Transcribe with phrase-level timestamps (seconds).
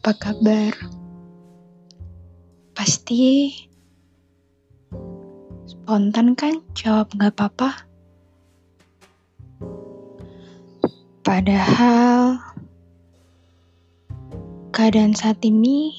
[0.00, 0.72] Apa kabar?
[2.72, 3.52] Pasti
[5.68, 7.84] spontan kan jawab gak apa-apa?
[11.20, 12.40] Padahal
[14.72, 15.92] keadaan saat ini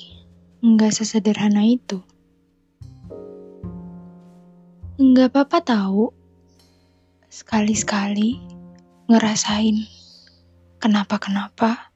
[0.65, 2.02] nggak sesederhana itu.
[4.97, 6.09] Nggak apa-apa tahu.
[7.29, 8.41] Sekali-sekali
[9.05, 9.85] ngerasain
[10.81, 11.91] kenapa-kenapa.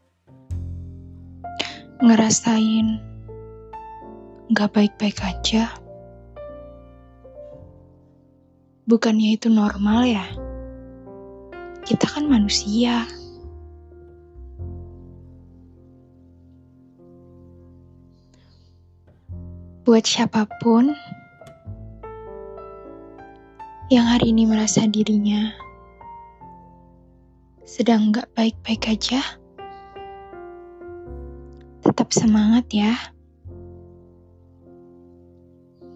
[2.04, 2.99] Ngerasain
[4.52, 5.72] nggak baik-baik aja.
[8.84, 10.27] Bukannya itu normal ya?
[11.88, 13.08] Kita kan manusia.
[19.86, 20.91] Buat siapa pun
[23.94, 25.53] yang hari ini merasa dirinya
[27.66, 29.22] sedang gak baik-baik aja,
[32.06, 32.94] tetap semangat ya.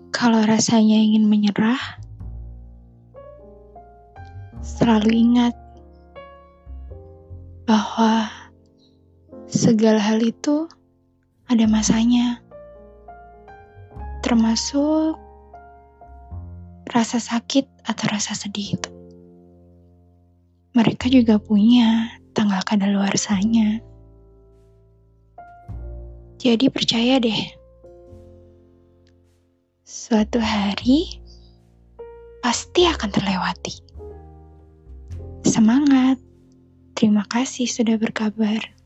[0.10, 1.78] Kalau rasanya ingin menyerah,
[4.66, 5.54] selalu ingat
[7.70, 8.26] bahwa
[9.46, 10.66] segala hal itu
[11.46, 12.42] ada masanya
[14.26, 15.14] termasuk
[16.90, 18.92] rasa sakit atau rasa sedih itu.
[20.74, 23.86] Mereka juga punya tanggal kadaluarsanya.
[26.40, 27.42] Jadi percaya deh,
[29.84, 31.20] suatu hari
[32.40, 33.76] pasti akan terlewati.
[35.44, 36.16] Semangat!
[36.96, 38.79] Terima kasih sudah berkabar.